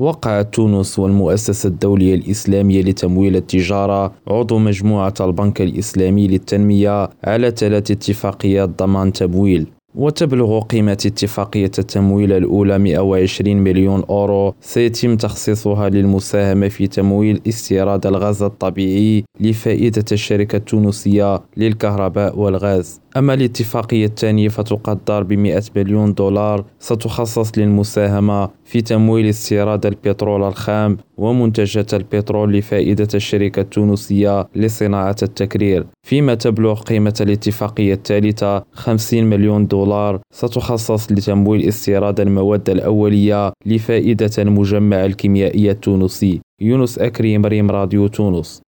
وقعت 0.00 0.54
تونس 0.54 0.98
والمؤسسة 0.98 1.66
الدولية 1.66 2.14
الإسلامية 2.14 2.82
لتمويل 2.82 3.36
التجارة 3.36 4.12
عضو 4.28 4.58
مجموعة 4.58 5.14
البنك 5.20 5.62
الإسلامي 5.62 6.28
للتنمية 6.28 7.10
على 7.24 7.50
ثلاث 7.50 7.90
اتفاقيات 7.90 8.68
ضمان 8.68 9.12
تمويل 9.12 9.66
وتبلغ 9.94 10.60
قيمة 10.60 10.92
اتفاقية 10.92 11.70
التمويل 11.78 12.32
الأولى 12.32 12.78
120 12.78 13.56
مليون 13.56 14.04
أورو. 14.10 14.54
سيتم 14.60 15.16
تخصيصها 15.16 15.88
للمساهمة 15.88 16.68
في 16.68 16.86
تمويل 16.86 17.40
استيراد 17.48 18.06
الغاز 18.06 18.42
الطبيعي 18.42 19.24
لفائدة 19.40 20.04
الشركة 20.12 20.56
التونسية 20.56 21.40
للكهرباء 21.56 22.38
والغاز. 22.38 23.00
أما 23.16 23.34
الاتفاقية 23.34 24.06
الثانية 24.06 24.48
فتقدر 24.48 25.22
ب 25.22 25.32
100 25.32 25.62
مليون 25.76 26.14
دولار 26.14 26.64
ستخصص 26.78 27.58
للمساهمة 27.58 28.48
في 28.64 28.80
تمويل 28.80 29.28
استيراد 29.28 29.86
البترول 29.86 30.42
الخام 30.42 30.96
ومنتجات 31.16 31.94
البترول 31.94 32.52
لفائدة 32.52 33.08
الشركة 33.14 33.60
التونسية 33.60 34.48
لصناعة 34.54 35.16
التكرير. 35.22 35.86
فيما 36.06 36.34
تبلغ 36.34 36.80
قيمة 36.80 37.14
الاتفاقية 37.20 37.94
الثالثة 37.94 38.64
50 38.72 39.24
مليون 39.24 39.66
دولار 39.66 40.20
ستخصص 40.34 41.12
لتمويل 41.12 41.68
استيراد 41.68 42.20
المواد 42.20 42.70
الأولية 42.70 43.52
لفائدة 43.66 44.30
المجمع 44.38 45.04
الكيميائي 45.04 45.70
التونسي. 45.70 46.40
يونس 46.62 46.98
أكريم 46.98 47.46
ريم 47.46 47.70
راديو 47.70 48.06
تونس. 48.06 48.62